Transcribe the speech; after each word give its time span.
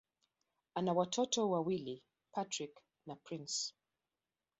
Ana 0.73 0.93
watoto 0.93 1.49
wawili: 1.49 2.03
Patrick 2.31 2.77
na 3.05 3.15
Prince. 3.15 3.73